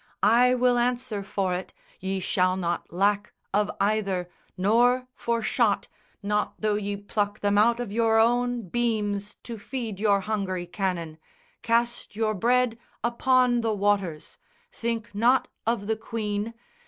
I 0.23 0.55
will 0.55 0.79
answer 0.79 1.21
for 1.21 1.53
it 1.53 1.73
Ye 1.99 2.19
shall 2.19 2.57
not 2.57 2.91
lack 2.91 3.33
of 3.53 3.69
either, 3.79 4.27
nor 4.57 5.05
for 5.13 5.43
shot, 5.43 5.87
Not 6.23 6.55
though 6.57 6.73
ye 6.73 6.97
pluck 6.97 7.41
them 7.41 7.55
out 7.55 7.79
of 7.79 7.91
your 7.91 8.17
own 8.17 8.67
beams 8.67 9.35
To 9.43 9.59
feed 9.59 9.99
your 9.99 10.21
hungry 10.21 10.65
cannon. 10.65 11.19
Cast 11.61 12.15
your 12.15 12.33
bread 12.33 12.79
Upon 13.03 13.61
the 13.61 13.75
waters. 13.75 14.39
Think 14.71 15.13
not 15.13 15.49
of 15.67 15.85
the 15.85 15.97
Queen! 15.97 16.55